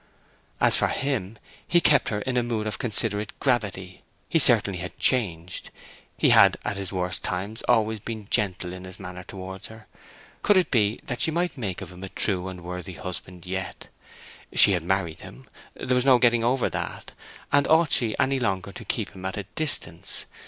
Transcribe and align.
As 0.59 0.77
for 0.77 0.87
him, 0.87 1.37
he 1.67 1.79
kept 1.79 2.09
her 2.09 2.21
in 2.21 2.35
a 2.35 2.41
mood 2.41 2.65
of 2.65 2.79
considerate 2.79 3.39
gravity. 3.39 4.01
He 4.29 4.39
certainly 4.39 4.79
had 4.79 4.97
changed. 4.97 5.69
He 6.17 6.31
had 6.31 6.57
at 6.65 6.75
his 6.75 6.91
worst 6.91 7.21
times 7.23 7.61
always 7.67 7.99
been 7.99 8.25
gentle 8.31 8.73
in 8.73 8.83
his 8.83 8.99
manner 8.99 9.21
towards 9.23 9.67
her. 9.67 9.85
Could 10.41 10.57
it 10.57 10.71
be 10.71 11.01
that 11.03 11.21
she 11.21 11.29
might 11.29 11.55
make 11.55 11.81
of 11.81 11.91
him 11.91 12.03
a 12.03 12.09
true 12.09 12.47
and 12.47 12.61
worthy 12.63 12.93
husband 12.93 13.45
yet? 13.45 13.89
She 14.53 14.71
had 14.71 14.81
married 14.81 15.19
him; 15.19 15.47
there 15.75 15.93
was 15.93 16.03
no 16.03 16.17
getting 16.17 16.43
over 16.43 16.67
that; 16.67 17.11
and 17.51 17.67
ought 17.67 17.91
she 17.91 18.15
any 18.17 18.39
longer 18.39 18.71
to 18.71 18.83
keep 18.83 19.11
him 19.11 19.23
at 19.25 19.37
a 19.37 19.43
distance? 19.53 20.25